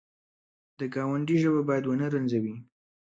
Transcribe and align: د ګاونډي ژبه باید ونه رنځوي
د 0.79 0.81
ګاونډي 0.93 1.35
ژبه 1.43 1.61
باید 1.69 1.83
ونه 1.87 2.07
رنځوي 2.13 2.55